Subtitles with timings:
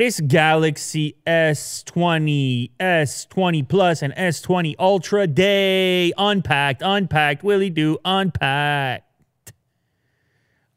[0.00, 9.04] This Galaxy S20, S20 Plus, and S20 Ultra Day unpacked, unpacked, Willie do unpacked.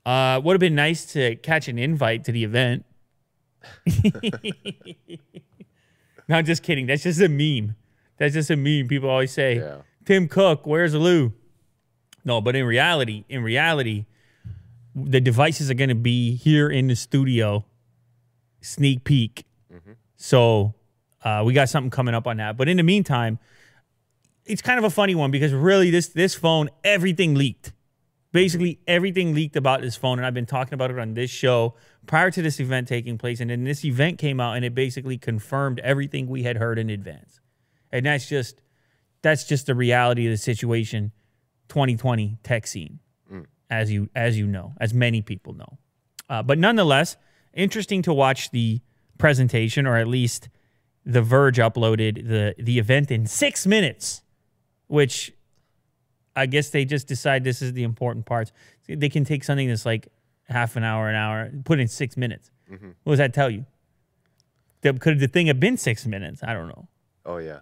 [0.06, 2.84] Uh, would have been nice to catch an invite to the event.
[6.28, 6.88] no, I'm just kidding.
[6.88, 7.78] That's just a meme.
[8.18, 8.90] That's just a meme.
[8.90, 9.84] People always say, Yeah.
[10.04, 11.32] Tim Cook, where's Lou?
[12.26, 14.06] No, but in reality, in reality,
[14.94, 17.64] the devices are going to be here in the studio,
[18.64, 19.46] sneak peek.
[20.16, 20.74] So
[21.24, 22.58] uh, we got something coming up on that.
[22.58, 23.40] But in the meantime,
[24.46, 27.72] it's kind of a funny one because really, this this phone, everything leaked.
[28.32, 31.76] Basically, everything leaked about this phone, and I've been talking about it on this show
[32.08, 33.40] prior to this event taking place.
[33.40, 36.90] And then this event came out, and it basically confirmed everything we had heard in
[36.90, 37.40] advance.
[37.92, 38.60] And that's just
[39.22, 41.12] that's just the reality of the situation
[41.70, 43.00] 2020 tech scene
[43.70, 45.78] as you as you know as many people know
[46.30, 47.16] uh, but nonetheless
[47.54, 48.82] interesting to watch the
[49.18, 50.50] presentation or at least
[51.06, 54.24] the verge uploaded the the event in six minutes
[54.88, 55.32] which
[56.36, 58.52] i guess they just decide this is the important parts
[58.88, 60.08] they can take something that's like
[60.50, 62.90] half an hour an hour put in six minutes mm-hmm.
[63.04, 63.66] what does that tell you
[64.82, 66.88] that could the thing have been six minutes i don't know
[67.26, 67.60] Oh yeah.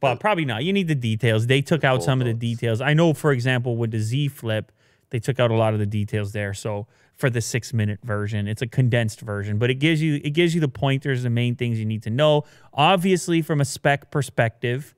[0.00, 0.64] but probably not.
[0.64, 1.46] You need the details.
[1.46, 2.80] They took out full some of the details.
[2.80, 4.72] I know, for example, with the Z Flip,
[5.10, 6.54] they took out a lot of the details there.
[6.54, 10.30] So for the six minute version, it's a condensed version, but it gives you it
[10.30, 12.44] gives you the pointers, the main things you need to know.
[12.72, 14.94] Obviously, from a spec perspective,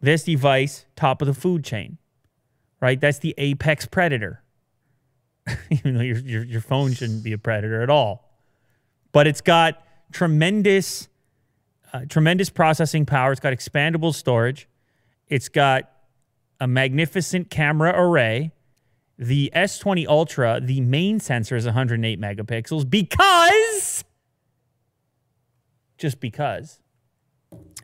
[0.00, 1.98] this device top of the food chain,
[2.80, 3.00] right?
[3.00, 4.42] That's the apex predator.
[5.70, 8.28] Even though your, your your phone shouldn't be a predator at all,
[9.12, 11.08] but it's got tremendous
[11.92, 13.32] uh, tremendous processing power.
[13.32, 14.68] It's got expandable storage.
[15.28, 15.90] It's got
[16.60, 18.52] a magnificent camera array.
[19.20, 24.02] The S20 Ultra, the main sensor is 108 megapixels because,
[25.98, 26.80] just because,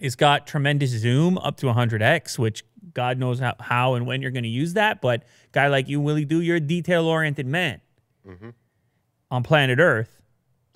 [0.01, 4.31] it's got tremendous zoom up to 100x, which God knows how, how and when you're
[4.31, 5.03] going to use that.
[5.03, 7.83] But guy like you, Willie, do you're a detail oriented man
[8.27, 8.51] mm-hmm.
[9.31, 10.23] on planet Earth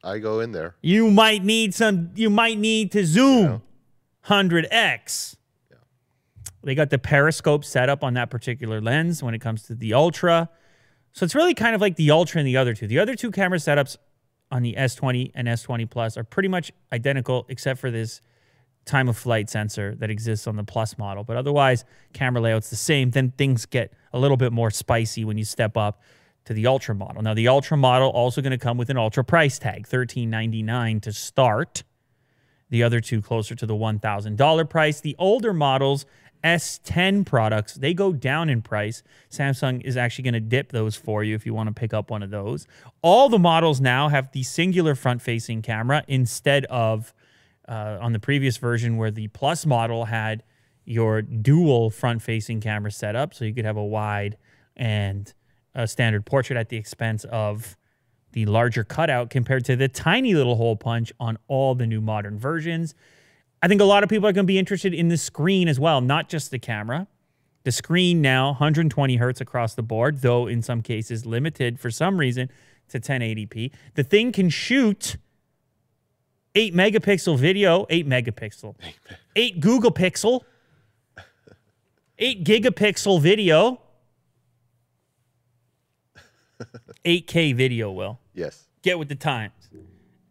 [0.04, 0.76] I go in there.
[0.82, 3.62] you might need some you might need to zoom
[4.26, 5.36] 100x
[6.62, 9.94] they got the periscope set up on that particular lens when it comes to the
[9.94, 10.48] ultra.
[11.12, 12.86] So it's really kind of like the ultra and the other two.
[12.86, 13.96] The other two camera setups
[14.50, 18.20] on the s20 and s20 plus are pretty much identical except for this
[18.84, 21.24] time of flight sensor that exists on the plus model.
[21.24, 23.10] But otherwise camera layout's the same.
[23.10, 26.02] Then things get a little bit more spicy when you step up
[26.44, 27.22] to the ultra model.
[27.22, 31.12] Now the ultra model also going to come with an ultra price tag 1399 to
[31.12, 31.84] start.
[32.70, 35.00] The other two closer to the $1000 price.
[35.00, 36.06] The older models
[36.42, 41.22] s10 products they go down in price samsung is actually going to dip those for
[41.22, 42.66] you if you want to pick up one of those
[43.02, 47.12] all the models now have the singular front facing camera instead of
[47.68, 50.42] uh, on the previous version where the plus model had
[50.84, 54.36] your dual front facing camera setup so you could have a wide
[54.76, 55.34] and
[55.74, 57.76] a standard portrait at the expense of
[58.32, 62.38] the larger cutout compared to the tiny little hole punch on all the new modern
[62.38, 62.94] versions.
[63.62, 65.78] I think a lot of people are going to be interested in the screen as
[65.78, 67.06] well, not just the camera.
[67.64, 72.16] The screen now 120 hertz across the board, though in some cases limited for some
[72.18, 72.48] reason
[72.88, 73.70] to 1080p.
[73.94, 75.16] The thing can shoot
[76.54, 78.74] 8 megapixel video, 8 megapixel,
[79.36, 80.40] 8 Google pixel,
[82.18, 83.80] 8 gigapixel video,
[87.04, 88.66] 8K video, Will Yes.
[88.82, 89.59] get with the times.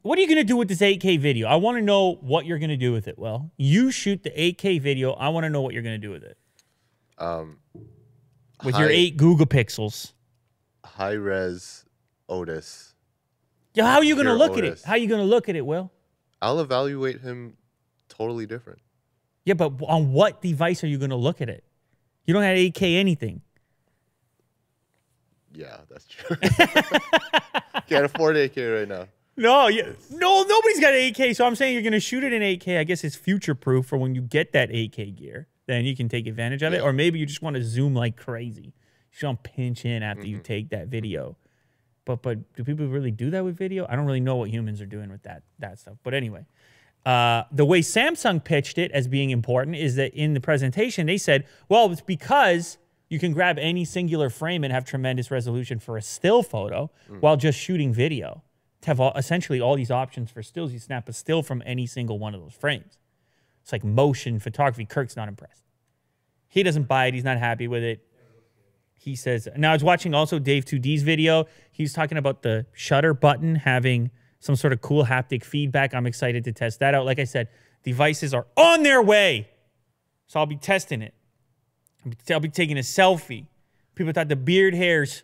[0.02, 1.48] What are you going to do with this 8K video?
[1.48, 3.20] I want to know what you're going to do with it.
[3.20, 5.12] Well, you shoot the 8K video.
[5.12, 6.38] I want to know what you're going to do with it.
[7.18, 7.58] Um,
[8.64, 10.14] With your eight Google pixels.
[10.86, 11.84] high res
[12.30, 12.94] Otis.
[13.74, 14.82] Yeah, how are you going to look at it?
[14.84, 15.92] How are you going to look at it, Will?
[16.42, 17.58] I'll evaluate him
[18.08, 18.80] totally different.
[19.44, 21.66] Yeah, but on what device are you going to look at it?
[22.26, 23.42] You don't have 8K anything.
[25.54, 26.38] Yeah, that's true.
[27.88, 29.08] Can't afford 8K right now.
[29.40, 31.36] No, yeah, no, nobody's got 8K.
[31.36, 32.78] So I'm saying you're going to shoot it in 8K.
[32.78, 35.48] I guess it's future proof for when you get that 8K gear.
[35.66, 36.82] Then you can take advantage of it.
[36.82, 38.74] Or maybe you just want to zoom like crazy.
[39.22, 40.30] You to pinch in after Mm-hmm.
[40.32, 41.38] you take that video.
[42.06, 43.86] But but do people really do that with video?
[43.88, 45.98] I don't really know what humans are doing with that that stuff.
[46.04, 46.46] But anyway,
[47.06, 51.18] uh, the way Samsung pitched it as being important is that in the presentation they
[51.18, 52.78] said, well, it's because
[53.10, 57.38] you can grab any singular frame and have tremendous resolution for a still photo while
[57.38, 58.44] just shooting video.
[58.82, 61.86] To have all, essentially all these options for stills, you snap a still from any
[61.86, 62.98] single one of those frames.
[63.62, 64.86] It's like motion photography.
[64.86, 65.66] Kirk's not impressed.
[66.48, 67.14] He doesn't buy it.
[67.14, 68.06] He's not happy with it.
[68.96, 71.46] He says, now I was watching also Dave2D's video.
[71.72, 75.94] He's talking about the shutter button having some sort of cool haptic feedback.
[75.94, 77.06] I'm excited to test that out.
[77.06, 77.50] Like I said,
[77.84, 79.50] devices are on their way.
[80.28, 81.14] So I'll be testing it.
[82.06, 83.48] I'll be, I'll be taking a selfie.
[83.96, 85.24] People thought the beard hairs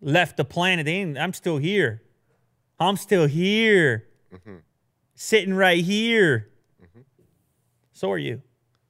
[0.00, 0.84] left the planet.
[0.84, 2.02] They I'm still here.
[2.88, 4.06] I'm still here.
[5.14, 6.48] Sitting right here.
[7.92, 8.42] So are you.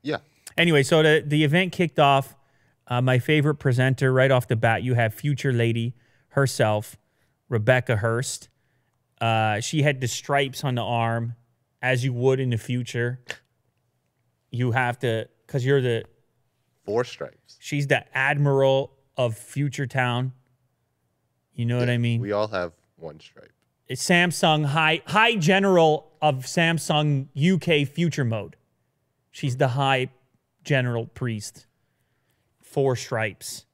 [0.02, 0.18] Yeah.
[0.56, 2.34] Anyway, so the, the event kicked off.
[2.86, 5.94] Uh, my favorite presenter right off the bat, you have future lady
[6.28, 6.96] herself,
[7.48, 8.48] Rebecca Hirst.
[9.20, 11.34] Uh, she had the stripes on the arm,
[11.80, 13.20] as you would in the future.
[14.50, 16.04] You have to, because you're the,
[16.84, 17.56] Four stripes.
[17.60, 20.32] she's the admiral of Future Town.
[21.54, 22.20] You know what I mean?
[22.20, 23.51] We all have one stripe.
[23.90, 28.56] Samsung High High General of Samsung UK Future Mode.
[29.30, 30.10] She's the High
[30.64, 31.66] General Priest.
[32.60, 33.66] Four stripes.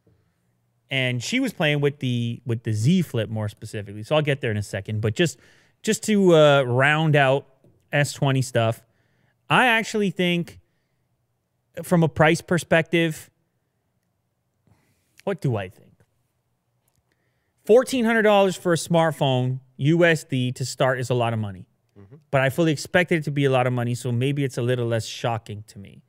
[0.91, 4.03] And she was playing with the with the Z Flip more specifically.
[4.03, 5.01] So I'll get there in a second.
[5.01, 5.39] But just
[5.83, 7.47] just to uh, round out
[7.93, 8.83] S20 stuff,
[9.49, 10.61] I actually think
[11.83, 13.31] from a price perspective,
[15.25, 15.93] what do I think?
[17.69, 21.67] $1,400 for a smartphone USD to start is a lot of money.
[21.99, 22.17] Mm-hmm.
[22.31, 24.63] But I fully expected it to be a lot of money, so maybe it's a
[24.63, 26.03] little less shocking to me.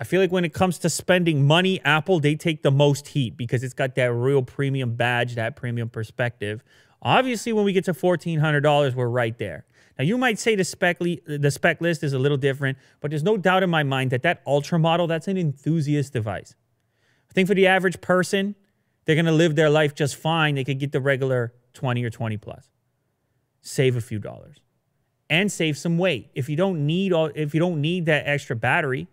[0.00, 3.36] I feel like when it comes to spending money, Apple, they take the most heat
[3.36, 6.62] because it's got that real premium badge, that premium perspective.
[7.02, 9.64] Obviously, when we get to $1,400, we're right there.
[9.98, 13.24] Now, you might say the spec, the spec list is a little different, but there's
[13.24, 16.54] no doubt in my mind that that Ultra model, that's an enthusiast device.
[17.28, 18.54] I think for the average person,
[19.04, 20.54] they're going to live their life just fine.
[20.54, 22.70] They could get the regular 20 or 20 plus.
[23.68, 24.56] Save a few dollars
[25.28, 26.30] and save some weight.
[26.34, 29.08] If you don't need all if you don't need that extra battery,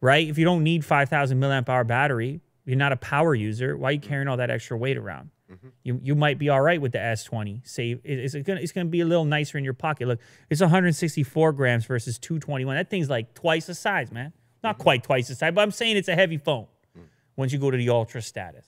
[0.00, 0.26] right?
[0.26, 3.92] If you don't need 5000 milliamp hour battery, you're not a power user, why are
[3.92, 4.08] you mm-hmm.
[4.08, 5.28] carrying all that extra weight around?
[5.52, 5.68] Mm-hmm.
[5.82, 7.66] You, you might be all right with the S20.
[7.66, 10.08] Save it- it's gonna it's gonna be a little nicer in your pocket.
[10.08, 12.74] Look, it's 164 grams versus 221.
[12.74, 14.32] That thing's like twice the size, man.
[14.62, 14.82] Not mm-hmm.
[14.82, 16.66] quite twice the size, but I'm saying it's a heavy phone
[16.98, 17.02] mm.
[17.36, 18.66] once you go to the ultra status.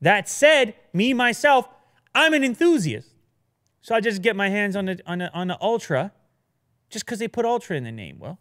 [0.00, 1.66] That said, me myself,
[2.14, 3.07] I'm an enthusiast.
[3.88, 6.12] So I just get my hands on the on the on the ultra
[6.90, 8.18] just because they put ultra in the name.
[8.18, 8.38] Well,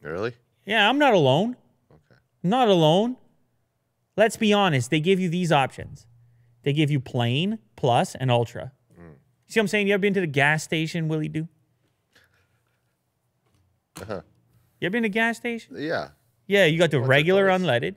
[0.00, 0.32] Really?
[0.64, 1.56] yeah, I'm not alone.
[1.92, 2.18] Okay.
[2.42, 3.18] Not alone.
[4.16, 4.90] Let's be honest.
[4.90, 6.06] They give you these options.
[6.62, 8.72] They give you plain, plus, and ultra.
[9.48, 9.86] See what I'm saying?
[9.86, 11.46] You ever been to the gas station, Willie Do?
[14.00, 14.22] Uh-huh.
[14.80, 15.76] You ever been to a gas station?
[15.78, 16.08] Yeah.
[16.46, 17.96] Yeah, you got the regular unleaded.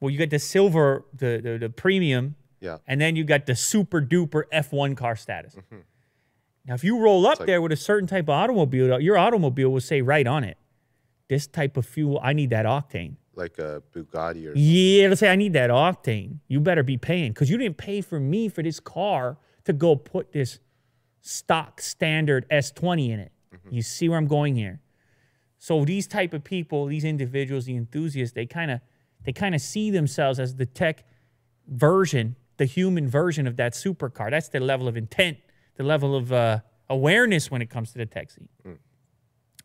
[0.00, 2.78] Well, you got the silver, the, the the premium, Yeah.
[2.86, 5.54] and then you got the super duper F1 car status.
[5.54, 5.78] Mm-hmm.
[6.66, 9.70] Now, if you roll up like- there with a certain type of automobile, your automobile
[9.70, 10.58] will say right on it,
[11.28, 13.14] this type of fuel, I need that octane.
[13.34, 16.38] Like a Bugatti or Yeah, it'll say I need that octane.
[16.48, 19.96] You better be paying because you didn't pay for me for this car to go
[19.96, 20.58] put this
[21.22, 23.32] stock standard S20 in it.
[23.54, 23.74] Mm-hmm.
[23.74, 24.80] You see where I'm going here?
[25.58, 28.80] So these type of people, these individuals, the enthusiasts, they kind of
[29.24, 31.04] they kind of see themselves as the tech
[31.68, 34.30] version, the human version of that supercar.
[34.30, 35.38] That's the level of intent,
[35.76, 36.58] the level of uh,
[36.90, 38.50] awareness when it comes to the tech scene.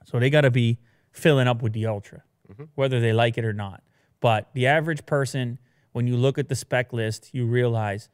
[0.06, 0.80] So they got to be
[1.12, 2.24] filling up with the Ultra,
[2.76, 3.84] whether they like it or not.
[4.22, 5.60] But the average person,
[5.92, 8.08] when you look at the spec list, you realize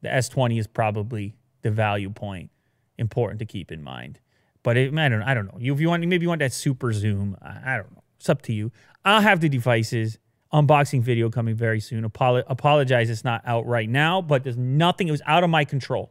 [0.00, 2.50] the S20 is probably the value point
[2.98, 4.20] important to keep in mind.
[4.62, 5.58] But it, I don't, I don't know.
[5.58, 7.36] You, if you want, maybe you want that super zoom.
[7.42, 8.04] I, I don't know.
[8.20, 8.70] It's up to you.
[9.04, 10.20] I'll have the devices.
[10.52, 12.02] Unboxing video coming very soon.
[12.08, 15.06] Apolo- apologize, it's not out right now, but there's nothing.
[15.06, 16.10] It was out of my control.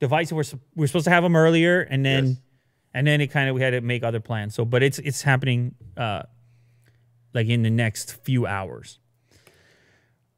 [0.00, 2.36] Devices were we were supposed to have them earlier, and then Yes.
[2.94, 4.54] and then it kind of we had to make other plans.
[4.54, 6.22] So, but it's it's happening uh,
[7.34, 9.00] like in the next few hours.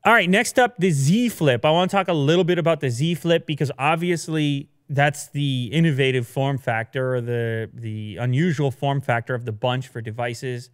[0.04, 1.64] All right, next up, the Z Flip.
[1.64, 5.68] I want to talk a little bit about the Z Flip because obviously that's the
[5.72, 10.70] innovative form factor or the the unusual form factor of the bunch for devices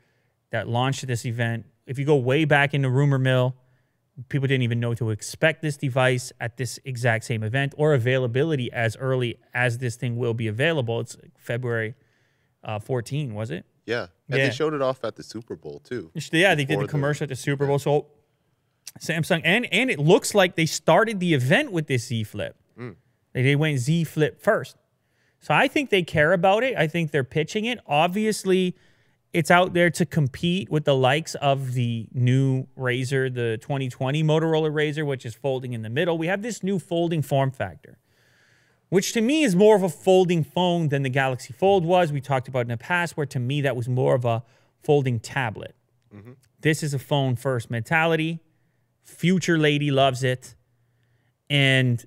[0.53, 1.67] that launched this event.
[1.87, 3.55] If you go way back in the rumor mill,
[4.29, 8.73] people didn't even know to expect this device at this exact same event or availability
[8.73, 11.01] as early as this thing will be available.
[11.01, 11.95] It's February
[12.63, 13.67] uh, 14, was it?
[13.87, 14.07] Yeah.
[14.31, 14.47] And Yeah.
[14.49, 16.11] they showed it off at the Super Bowl too.
[16.33, 17.79] Yeah, they did the the- commercial at the Super Bowl.
[17.79, 18.07] So
[19.01, 22.57] Samsung and and it looks like they started the event with this Z Flip.
[23.33, 24.77] They, they went Z Flip first.
[25.41, 26.77] So I think they care about it.
[26.77, 27.81] I think they're pitching it.
[27.87, 28.77] Obviously,
[29.35, 34.71] it's out there to compete with the likes of the new Razr, the 2020 Motorola
[34.71, 36.17] Razr, which is folding in the middle.
[36.17, 37.99] We have this new folding form factor,
[38.91, 42.13] which to me is more of a folding phone than the Galaxy Fold was.
[42.13, 44.45] We talked about in the past, where to me that was more of a
[44.85, 45.75] folding tablet.
[46.61, 48.39] This is a phone first mentality.
[49.03, 50.55] Future lady loves it.
[51.51, 52.05] And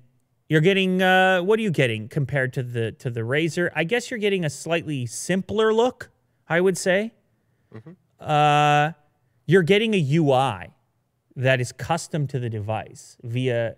[0.48, 3.70] You're getting uh, what are you getting compared to the to the Razr?
[3.76, 6.10] I guess you're getting a slightly simpler look.
[6.48, 7.12] I would say.
[8.20, 8.92] Uh,
[9.46, 10.72] you're getting a UI
[11.36, 13.76] that is custom to the device via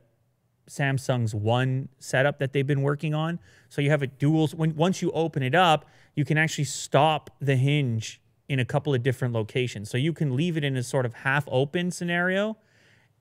[0.69, 3.39] Samsung's One setup that they've been working on.
[3.69, 4.49] So you have a dual.
[4.49, 8.95] When once you open it up, you can actually stop the hinge in a couple
[8.95, 9.91] of different locations.
[9.91, 12.57] So you can leave it in a sort of half open scenario,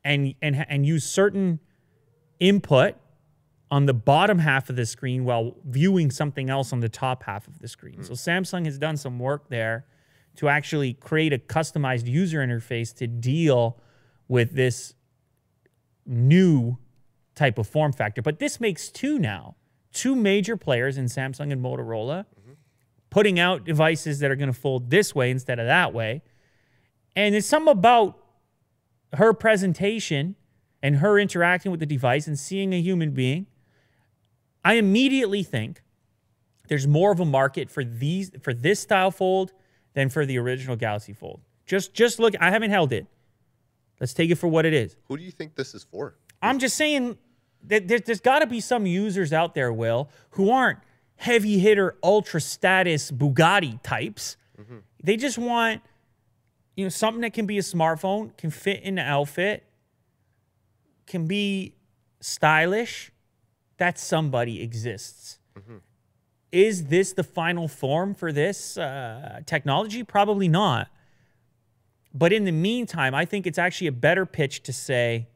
[0.03, 1.59] and and and use certain
[2.39, 2.95] input
[3.71, 7.47] on the bottom half of the screen while viewing something else on the top half
[7.47, 8.03] of the screen.
[8.03, 9.85] So Samsung has done some work there
[10.35, 13.79] to actually create a customized user interface to deal
[14.27, 14.93] with this
[16.05, 16.77] new
[17.35, 18.21] type of form factor.
[18.21, 19.55] But this makes two now,
[19.93, 22.25] two major players in Samsung and Motorola
[23.09, 26.21] putting out devices that are going to fold this way instead of that way.
[27.15, 28.19] And it's something about
[29.13, 30.35] her presentation
[30.81, 33.47] and her interacting with the device and seeing a human being.
[34.63, 35.81] I immediately think
[36.67, 39.51] there's more of a market for these for this style fold
[39.93, 41.41] than for the original Galaxy Fold.
[41.65, 43.05] Just just look, I haven't held it.
[43.99, 44.95] Let's take it for what it is.
[45.07, 46.15] Who do you think this is for?
[46.41, 47.17] I'm just saying
[47.63, 50.79] that there, there's got to be some users out there, Will, who aren't
[51.17, 54.37] heavy hitter, ultra status Bugatti types.
[54.59, 54.77] Mm-hmm.
[55.03, 55.81] They just want,
[56.75, 59.65] you know, something that can be a smartphone, can fit in the outfit,
[61.05, 61.75] can be
[62.21, 63.11] stylish.
[63.77, 65.39] That somebody exists.
[65.57, 65.77] Mm-hmm.
[66.51, 70.03] Is this the final form for this uh, technology?
[70.03, 70.87] Probably not.
[72.13, 75.27] But in the meantime, I think it's actually a better pitch to say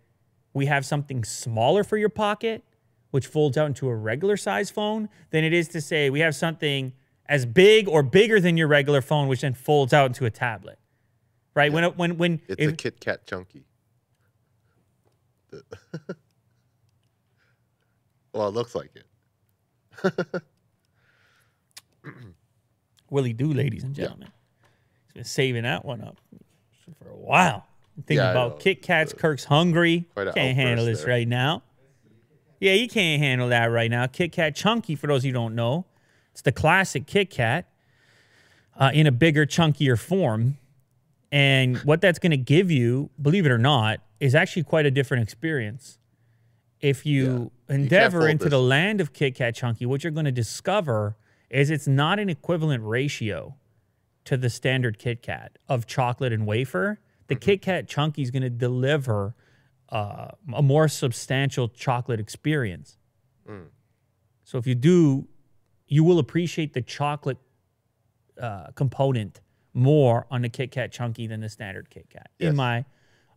[0.53, 2.63] we have something smaller for your pocket,
[3.11, 6.35] which folds out into a regular size phone, than it is to say we have
[6.35, 6.93] something
[7.27, 10.79] as big or bigger than your regular phone, which then folds out into a tablet.
[11.53, 11.71] Right?
[11.71, 13.65] When when when It's if- a Kit Kat chunky.
[18.33, 20.25] Well, it looks like it.
[23.09, 24.29] Willie Do, ladies and gentlemen,
[25.05, 26.17] he's been saving that one up
[27.01, 27.65] for a while.
[27.95, 28.59] Thinking Yeah, about.
[28.59, 30.05] Kit Kats, Kirk's hungry.
[30.15, 31.09] Can't handle this there.
[31.09, 31.61] right now.
[32.59, 34.07] Yeah, you can't handle that right now.
[34.07, 35.85] Kit Kat Chunky, for those of you who don't know,
[36.31, 37.67] it's the classic Kit Kat
[38.77, 40.57] uh, in a bigger, chunkier form.
[41.31, 44.91] And what that's going to give you, believe it or not, is actually quite a
[44.91, 45.99] different experience.
[46.79, 48.51] If you endeavor fold into this.
[48.51, 51.15] the land of Kit Kat Chunky, what you're going to discover
[51.53, 53.55] is it's not an equivalent ratio
[54.25, 56.99] to the standard Kit Kat of chocolate and wafer.
[57.27, 59.35] The Kit Kat Chunky is going to deliver
[59.89, 62.97] uh, a more substantial chocolate experience.
[64.45, 65.27] So if you do,
[65.87, 67.37] you will appreciate the chocolate
[68.41, 69.39] uh, component
[69.73, 72.49] more on the Kit Kat Chunky than the standard Kit Kat, Yes.
[72.49, 72.85] in my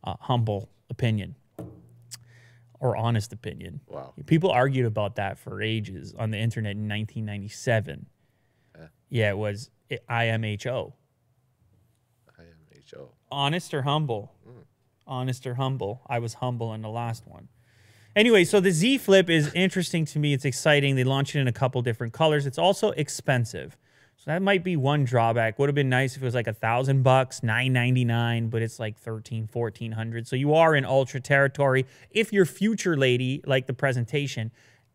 [0.05, 1.35] uh, humble opinion
[2.81, 3.81] or honest opinion.
[3.87, 4.13] Wow.
[4.27, 8.07] People argued about that for ages on the internet in 1997.
[9.09, 10.93] Yeah, it was IMHO.
[12.41, 13.09] IMHO.
[13.31, 14.33] Honest or humble?
[14.45, 14.61] Hmm.
[15.07, 16.03] Honest or humble?
[16.09, 17.49] I was humble in the last one.
[18.17, 20.33] Anyway, so the Z Flip is interesting to me.
[20.33, 20.97] It's exciting.
[20.97, 22.47] They launch it in a couple different colors.
[22.47, 23.77] It's also expensive.
[24.27, 25.57] So that might be one drawback.
[25.57, 28.61] Would have been nice if it was like a thousand bucks, nine ninety nine, but
[28.61, 30.27] it's like thirteen, fourteen hundred.
[30.27, 31.87] So you are in ultra territory.
[32.11, 34.51] If your future lady, like the presentation,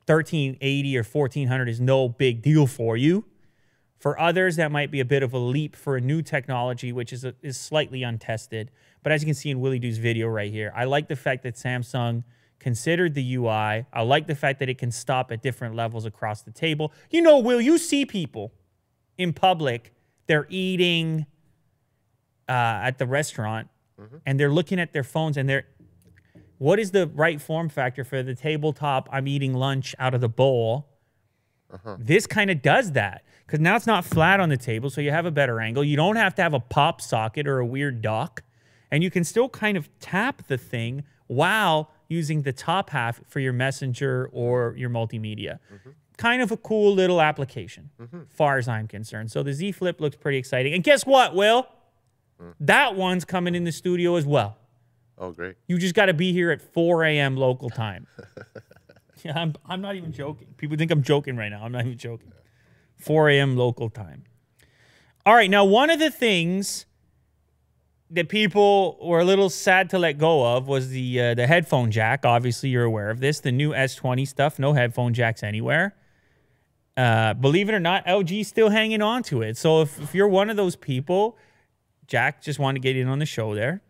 [0.06, 3.24] thirteen eighty or fourteen hundred is no big deal for you.
[4.00, 7.14] For others, that might be a bit of a leap for a new technology, which
[7.14, 8.70] is, is slightly untested.
[9.02, 11.44] But as you can see in Willie Doo's video right here, I like the fact
[11.44, 12.26] that Samsung
[12.60, 13.86] considered the UI.
[13.94, 16.92] I like the fact that it can stop at different levels across the table.
[17.10, 18.52] You know, Will, you see people
[19.22, 19.94] in public,
[20.28, 21.26] they're eating
[22.50, 23.68] uh, at the restaurant
[24.00, 24.18] mm-hmm.
[24.26, 25.66] and they're looking at their phones and they're,
[26.58, 29.10] what is the right form factor for the tabletop?
[29.12, 30.88] I'm eating lunch out of the bowl.
[31.74, 31.96] Uh-huh.
[32.00, 35.12] This kind of does that because now it's not flat on the table, so you
[35.12, 35.84] have a better angle.
[35.84, 38.44] You don't have to have a pop socket or a weird dock,
[38.92, 43.40] and you can still kind of tap the thing while using the top half for
[43.40, 45.60] your messenger or your multimedia.
[45.74, 45.90] Mm-hmm.
[46.22, 47.90] Kind of a cool little application,
[48.30, 49.32] far as I'm concerned.
[49.32, 50.72] So the Z Flip looks pretty exciting.
[50.76, 51.68] And guess what, Will?
[52.60, 54.58] That one's coming in the studio as well.
[55.18, 55.56] Oh, great.
[55.68, 57.38] You just got to be here at 4 a.m.
[57.38, 58.06] local time.
[59.24, 60.50] yeah, I'm, I'm not even joking.
[60.58, 61.64] People think I'm joking right now.
[61.64, 62.32] I'm not even joking.
[63.00, 63.58] 4 a.m.
[63.58, 64.24] local time.
[65.26, 66.86] All right, now one of the things
[68.12, 71.90] that people were a little sad to let go of was the uh, the headphone
[71.90, 72.26] jack.
[72.26, 73.40] Obviously, you're aware of this.
[73.40, 75.96] The new S20 stuff, no headphone jacks anywhere.
[76.98, 79.58] Uh, believe it or not, LG's still hanging on to it.
[79.58, 81.38] So if, if you're one of those people,
[82.08, 83.82] Jack just wanted to get in on the show there.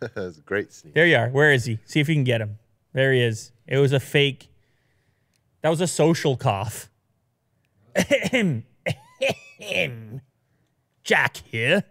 [0.00, 0.94] That's a great sneak.
[0.94, 1.28] There you are.
[1.28, 1.78] Where is he?
[1.84, 2.58] See if you can get him.
[2.92, 3.52] There he is.
[3.66, 4.48] It was a fake.
[5.62, 6.88] That was a social cough.
[11.02, 11.84] Jack here.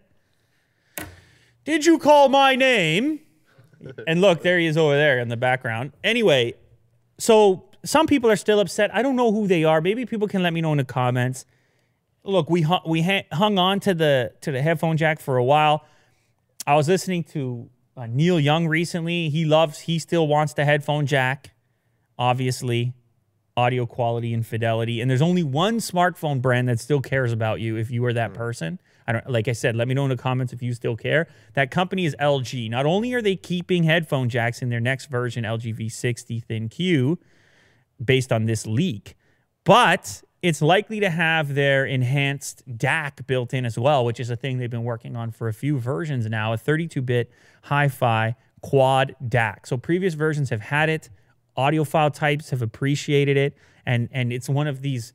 [1.63, 3.19] Did you call my name?
[4.07, 5.91] And look, there he is over there in the background.
[6.03, 6.55] Anyway,
[7.19, 8.93] so some people are still upset.
[8.93, 9.79] I don't know who they are.
[9.79, 11.45] Maybe people can let me know in the comments.
[12.23, 15.43] Look, we hung, we ha- hung on to the to the headphone jack for a
[15.43, 15.85] while.
[16.67, 19.29] I was listening to uh, Neil Young recently.
[19.29, 21.51] He loves, he still wants the headphone jack,
[22.17, 22.93] obviously,
[23.55, 24.99] audio quality and fidelity.
[24.99, 28.33] And there's only one smartphone brand that still cares about you if you are that
[28.33, 28.79] person.
[29.07, 31.27] I don't, like I said, let me know in the comments if you still care.
[31.53, 32.69] That company is LG.
[32.71, 37.17] Not only are they keeping headphone jacks in their next version, LG V60 ThinQ,
[38.03, 39.15] based on this leak,
[39.63, 44.35] but it's likely to have their enhanced DAC built in as well, which is a
[44.35, 47.31] thing they've been working on for a few versions now, a 32-bit
[47.63, 49.65] hi-fi quad DAC.
[49.65, 51.09] So previous versions have had it,
[51.57, 55.13] audiophile types have appreciated it, and and it's one of these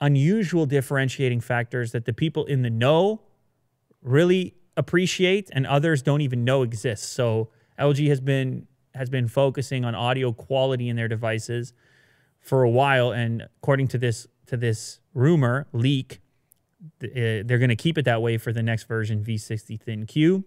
[0.00, 3.22] unusual differentiating factors that the people in the know
[4.02, 7.08] really appreciate and others don't even know exists.
[7.08, 7.48] So
[7.78, 11.72] LG has been has been focusing on audio quality in their devices
[12.46, 16.20] for a while and according to this to this rumor leak
[17.02, 20.44] uh, they're going to keep it that way for the next version V60 ThinQ.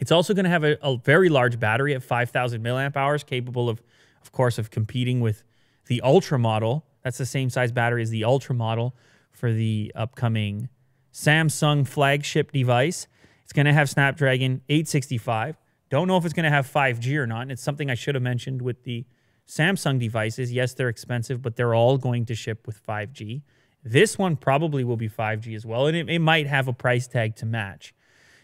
[0.00, 3.68] It's also going to have a, a, very large battery at 5,000 milliamp hours, capable
[3.68, 3.82] of,
[4.22, 5.44] of course, of competing with
[5.86, 6.84] the Ultra model.
[7.02, 8.96] That's the same size battery as the Ultra model
[9.30, 10.68] for the upcoming
[11.12, 13.06] Samsung flagship device.
[13.44, 15.56] It's going to have Snapdragon 865.
[15.90, 17.42] Don't know if it's going to have 5G or not.
[17.42, 19.04] And it's something I should have mentioned with the
[19.52, 20.50] Samsung devices.
[20.50, 23.42] Yes, they're expensive, but they're all going to ship with 5G.
[23.84, 27.06] This one probably will be 5G as well, and it, it might have a price
[27.06, 27.94] tag to match.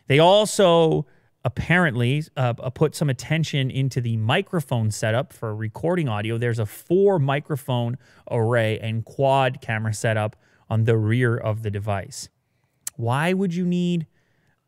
[0.07, 1.07] They also
[1.45, 6.37] apparently uh, uh, put some attention into the microphone setup for recording audio.
[6.37, 7.97] There's a four microphone
[8.31, 10.37] array and quad camera setup
[10.69, 12.29] on the rear of the device.
[12.97, 14.07] Why would you need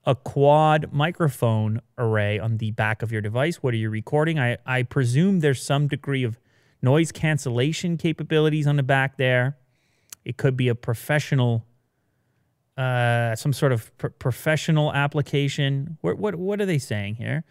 [0.04, 3.56] a quad microphone array on the back of your device?
[3.56, 4.38] What are you recording?
[4.38, 6.38] I, I presume there's some degree of
[6.82, 9.58] noise cancellation capabilities on the back there.
[10.24, 11.66] It could be a professional,
[12.76, 15.98] uh, some sort of pr- professional application.
[16.00, 17.44] What, what, what are they saying here?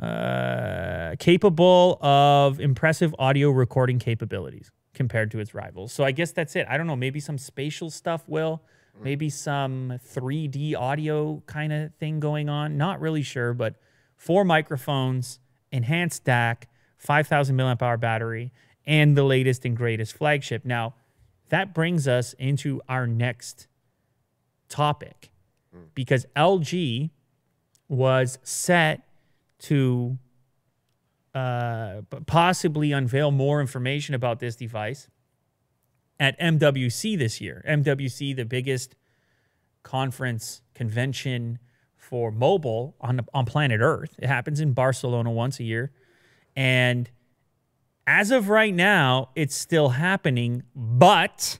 [0.00, 5.92] Uh, capable of impressive audio recording capabilities compared to its rivals.
[5.92, 6.66] So I guess that's it.
[6.68, 6.96] I don't know.
[6.96, 8.62] Maybe some spatial stuff will,
[9.02, 12.76] maybe some 3D audio kind of thing going on.
[12.76, 13.74] Not really sure, but
[14.16, 15.38] four microphones,
[15.70, 16.64] enhanced DAC,
[16.98, 18.52] 5,000 milliamp hour battery,
[18.86, 20.64] and the latest and greatest flagship.
[20.64, 20.94] Now,
[21.48, 23.68] that brings us into our next
[24.68, 25.30] topic
[25.94, 27.10] because LG
[27.88, 29.02] was set
[29.58, 30.18] to
[31.34, 35.08] uh, possibly unveil more information about this device
[36.18, 37.64] at MWC this year.
[37.68, 38.94] MWC, the biggest
[39.82, 41.58] conference convention
[41.96, 44.14] for mobile on on planet Earth.
[44.18, 45.90] It happens in Barcelona once a year,
[46.54, 47.10] and
[48.06, 51.58] as of right now, it's still happening, but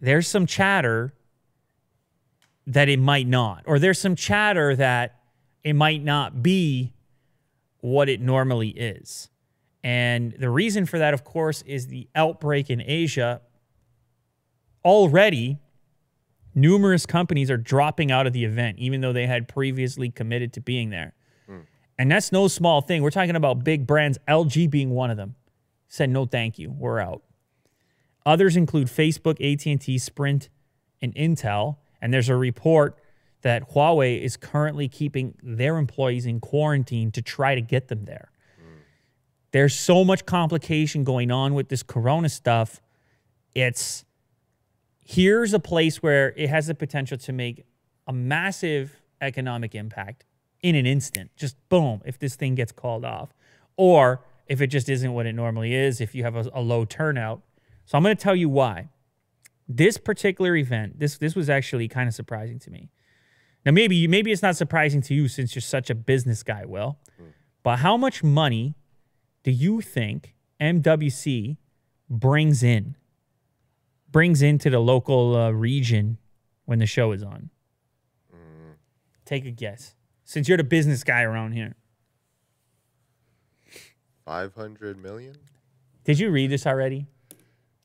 [0.00, 1.12] there's some chatter
[2.66, 5.20] that it might not, or there's some chatter that
[5.62, 6.94] it might not be
[7.80, 9.28] what it normally is.
[9.84, 13.42] And the reason for that, of course, is the outbreak in Asia.
[14.82, 15.58] Already,
[16.54, 20.62] numerous companies are dropping out of the event, even though they had previously committed to
[20.62, 21.12] being there.
[21.46, 21.58] Hmm.
[21.98, 23.02] And that's no small thing.
[23.02, 25.34] We're talking about big brands, LG being one of them.
[25.88, 26.70] Said no thank you.
[26.70, 27.22] We're out.
[28.24, 30.48] Others include Facebook, AT&T, Sprint,
[31.02, 31.76] and Intel.
[32.00, 32.98] And there's a report
[33.42, 38.30] that Huawei is currently keeping their employees in quarantine to try to get them there.
[39.54, 42.82] There's so much complication going on with this corona stuff.
[43.54, 44.04] It's
[44.98, 47.64] here's a place where it has the potential to make
[48.08, 50.24] a massive economic impact
[50.60, 51.30] in an instant.
[51.36, 53.32] Just boom, if this thing gets called off.
[53.76, 56.84] Or if it just isn't what it normally is, if you have a, a low
[56.84, 57.40] turnout.
[57.84, 58.88] So I'm going to tell you why.
[59.68, 62.90] This particular event, this this was actually kind of surprising to me.
[63.64, 66.98] Now maybe maybe it's not surprising to you since you're such a business guy, Will.
[67.16, 67.26] Hmm.
[67.62, 68.74] But how much money
[69.44, 71.56] do you think MWC
[72.10, 72.96] brings in?
[74.10, 76.18] Brings into the local uh, region
[76.64, 77.50] when the show is on?
[79.24, 79.94] Take a guess.
[80.24, 81.76] Since you're the business guy around here.
[84.24, 85.36] 500 million?
[86.04, 87.06] Did you read this already?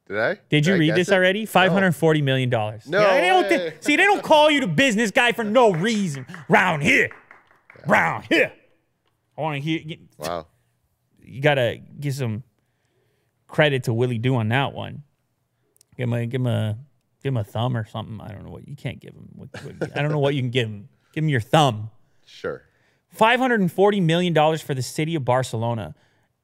[0.08, 0.38] Did I?
[0.50, 1.14] Did you I read this it?
[1.14, 1.46] already?
[1.46, 2.88] Five hundred forty million dollars.
[2.88, 3.74] No they don't way.
[3.80, 6.26] see, they don't call you the business guy for no reason.
[6.50, 7.10] Round here,
[7.86, 8.52] round here.
[9.38, 9.80] I want to hear.
[9.80, 10.48] Get, Wow.
[11.30, 12.44] You gotta give some
[13.48, 15.04] credit to Willie Do on that one.
[15.98, 16.78] Give him a give him a
[17.24, 18.20] give him a thumb or something.
[18.22, 19.30] I don't know what you can't give him.
[19.36, 20.90] What, what, I don't know what you can give him.
[21.14, 21.92] Give him your thumb.
[22.26, 22.64] Sure.
[23.10, 25.96] Five hundred and forty million dollars for the city of Barcelona,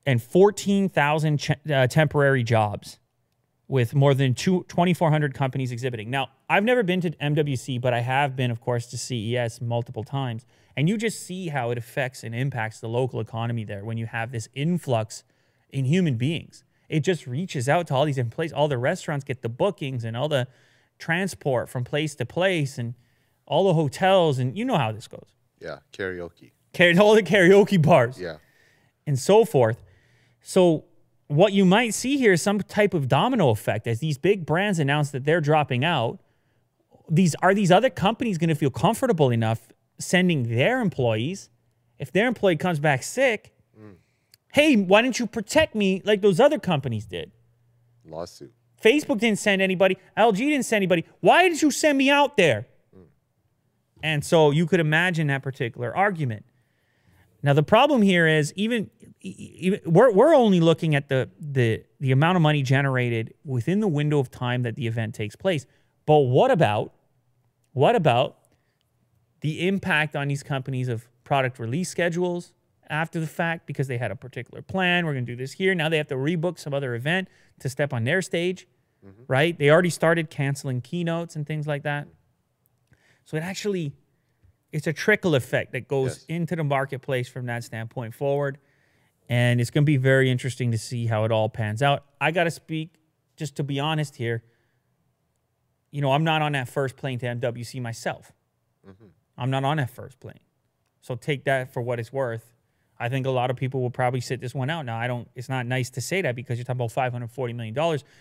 [0.06, 3.00] and fourteen thousand ch- uh, temporary jobs,
[3.68, 6.10] with more than two, 2,400 companies exhibiting.
[6.10, 10.04] Now, I've never been to MWC, but I have been, of course, to CES multiple
[10.04, 10.46] times,
[10.78, 14.06] and you just see how it affects and impacts the local economy there when you
[14.06, 15.24] have this influx
[15.72, 16.64] in human beings.
[16.90, 18.54] It just reaches out to all these different places.
[18.54, 20.48] All the restaurants get the bookings and all the
[21.00, 22.94] transport from place to place, and
[23.48, 25.80] all the hotels, and you know how this goes Yeah.
[25.92, 26.52] Karaoke.
[27.00, 28.38] all the karaoke bars Yeah.
[29.08, 29.82] and so forth.
[30.42, 30.86] So
[31.28, 34.80] what you might see here is some type of domino effect as these big brands
[34.80, 36.20] announce that they're dropping out.
[37.10, 39.68] These are these other companies going to feel comfortable enough
[40.00, 41.50] sending their employees
[41.98, 43.54] if their employee comes back sick?
[44.54, 47.32] Hey, why didn't you protect me like those other companies did?
[48.06, 48.54] Lawsuit.
[48.82, 49.98] Facebook didn't send anybody.
[50.18, 51.06] LG didn't send anybody.
[51.20, 52.68] Why did you send me out there?
[54.04, 56.46] And so you could imagine that particular argument.
[57.42, 58.90] Now the problem here is even
[59.86, 64.20] we're, we're only looking at the, the the amount of money generated within the window
[64.20, 65.66] of time that the event takes place.
[66.06, 66.94] But what about
[67.74, 68.38] what about
[69.42, 72.54] the impact on these companies of product release schedules
[72.90, 75.06] after the fact because they had a particular plan.
[75.06, 75.74] We're going to do this here.
[75.74, 77.28] Now they have to rebook some other event
[77.60, 78.68] to step on their stage,
[79.06, 79.24] mm-hmm.
[79.28, 79.58] right?
[79.58, 82.08] They already started canceling keynotes and things like that.
[83.26, 83.94] So it actually
[84.72, 86.26] it's a trickle effect that goes Yes.
[86.28, 88.58] into the marketplace from that standpoint forward.
[89.30, 92.04] And it's going to be very interesting to see how it all pans out.
[92.22, 92.96] I got to speak
[93.36, 94.44] just to be honest here.
[95.92, 98.32] You know, I'm not on that first plane to MWC myself.
[98.88, 99.06] Mm-hmm.
[99.38, 100.40] I'm not on that first plane.
[101.02, 102.54] So take that for what it's worth.
[102.98, 104.86] I think a lot of people will probably sit this one out.
[104.86, 107.76] Now, I don't, it's not nice to say that because you're talking about $540 million.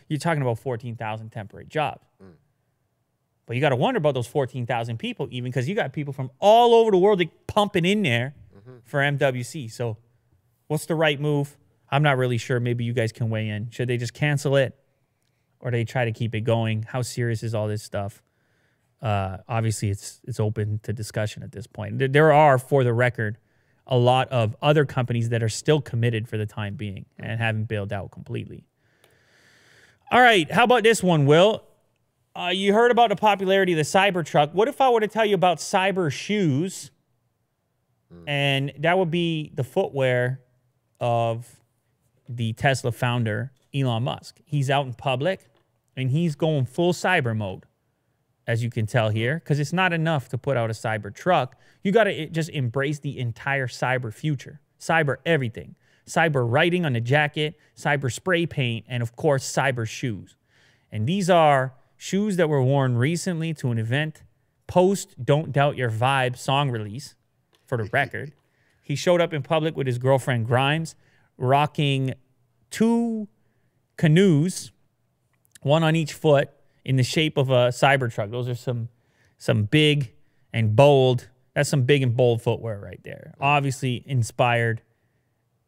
[0.09, 2.05] You're talking about 14,000 temporary jobs.
[2.23, 2.33] Mm.
[3.47, 6.31] But you got to wonder about those 14,000 people, even because you got people from
[6.41, 8.79] all over the world pumping in there mm-hmm.
[8.85, 9.71] for MWC.
[9.71, 9.97] So,
[10.69, 11.57] what's the right move?
[11.91, 12.61] I'm not really sure.
[12.61, 13.71] Maybe you guys can weigh in.
[13.71, 14.77] Should they just cancel it
[15.61, 16.83] or they try to keep it going?
[16.83, 18.23] How serious is all this stuff?
[19.03, 22.13] Uh, obviously, it's it's open to discussion at this point.
[22.13, 23.37] There, are, for the record,
[23.87, 27.65] a lot of other companies that are still committed for the time being and haven't
[27.65, 28.65] bailed out completely.
[30.11, 31.65] All right, how about this one, Will?
[32.35, 34.55] Uh, you heard about the popularity of the Cybertruck.
[34.55, 36.91] What if I were to tell you about Cyber Shoes?
[38.27, 40.41] And that would be the footwear
[41.01, 41.61] of
[42.29, 44.41] the Tesla founder, Elon Musk.
[44.45, 45.47] He's out in public
[45.97, 47.65] and he's going full cyber mode,
[48.47, 51.57] as you can tell here, because it's not enough to put out a cyber truck.
[51.83, 55.77] You got to just embrace the entire cyber future, cyber everything,
[56.07, 60.37] cyber writing on the jacket, cyber spray paint, and of course, cyber shoes.
[60.91, 64.23] And these are shoes that were worn recently to an event
[64.67, 67.15] post Don't Doubt Your Vibe song release,
[67.67, 68.33] for the record.
[68.85, 70.95] He showed up in public with his girlfriend Grimes,
[71.39, 72.13] rocking
[72.71, 73.29] two
[73.97, 74.73] canoes,
[75.63, 76.51] one on each foot,
[76.85, 78.31] in the shape of a Cybertruck.
[78.31, 78.91] Those are some
[79.39, 80.13] some big
[80.53, 81.31] and bold.
[81.55, 83.35] That's some big and bold footwear right there.
[83.41, 84.83] Obviously inspired.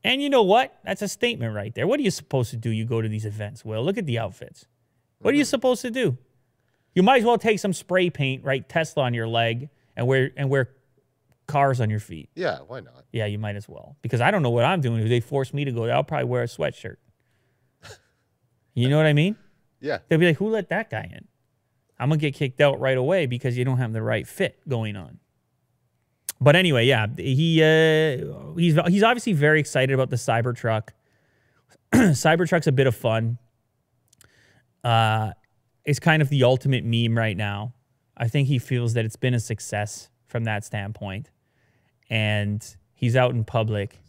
[0.05, 0.79] And you know what?
[0.85, 1.87] That's a statement right there.
[1.87, 2.69] What are you supposed to do?
[2.71, 3.65] You go to these events.
[3.65, 4.67] Will look at the outfits.
[5.21, 5.49] What are you mm-hmm.
[5.49, 6.19] supposed to do?
[6.95, 10.33] You might as well take some spray paint, write Tesla on your leg, and wear
[10.37, 10.69] and wear
[11.47, 12.31] cars on your feet.
[12.35, 13.05] Yeah, why not?
[13.13, 13.97] Yeah, you might as well.
[14.03, 15.01] Because I don't know what I'm doing.
[15.03, 16.97] If they force me to go, I'll probably wear a sweatshirt.
[18.75, 19.37] you know what I mean?
[19.81, 19.99] Yeah.
[20.09, 21.27] They'll be like, who let that guy in?
[21.99, 24.61] I'm going to get kicked out right away because you don't have the right fit
[24.69, 25.19] going on.
[26.41, 30.91] But anyway, yeah, he uh, he's he's obviously very excited about the Cybertruck.
[31.95, 33.39] Cybertruck's a bit of fun.
[34.85, 35.33] Uh,
[35.87, 37.73] it's kind of the ultimate meme right now.
[38.17, 41.31] I think he feels that it's been a success from that standpoint,
[42.11, 44.01] and he's out in public.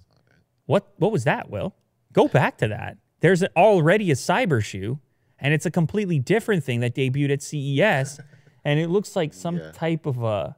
[0.65, 1.49] What what was that?
[1.49, 1.75] Will
[2.13, 2.97] go back to that.
[3.19, 4.99] There's already a cyber shoe,
[5.39, 8.19] and it's a completely different thing that debuted at CES,
[8.65, 9.71] and it looks like some Yeah.
[9.71, 10.55] type of a.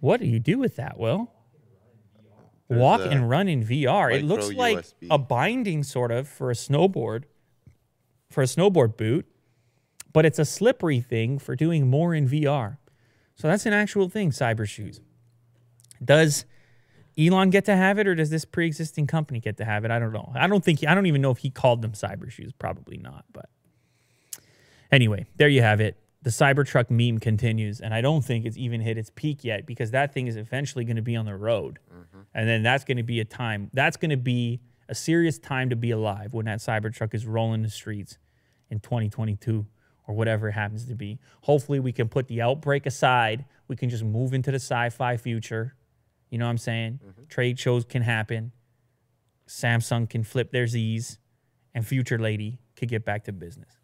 [0.00, 1.30] What do you do with that, Will?
[2.68, 4.14] Walk and run in VR.
[4.16, 5.08] It looks like USB.
[5.10, 7.24] a binding sort of for a snowboard,
[8.30, 9.26] for a snowboard boot,
[10.12, 12.78] but it's a slippery thing for doing more in VR.
[13.34, 15.00] So that's an actual thing, cyber shoes.
[16.02, 16.44] Does
[17.18, 19.90] Elon get to have it or does this pre-existing company get to have it?
[19.90, 20.32] I don't know.
[20.34, 22.96] I don't think He, I don't even know if he called them cyber shoes, probably
[22.96, 23.48] not, but
[24.90, 25.96] anyway, there you have it.
[26.22, 29.90] the Cybertruck meme continues, and I don't think it's even hit its peak yet because
[29.92, 32.20] that thing is eventually going to be on the road, mm-hmm.
[32.34, 33.70] and then that's going to be a time.
[33.72, 37.62] That's going to be a serious time to be alive when that Cybertruck is rolling
[37.62, 38.18] the streets
[38.68, 39.66] in 2022
[40.06, 41.18] or whatever it happens to be.
[41.42, 43.44] Hopefully, we can put the outbreak aside.
[43.68, 45.74] We can just move into the sci-fi future.
[46.30, 47.00] You know what I'm saying?
[47.04, 47.24] Mm-hmm.
[47.28, 48.52] Trade shows can happen.
[49.48, 51.18] Samsung can flip their Z's,
[51.74, 53.79] and Future Lady could get back to business.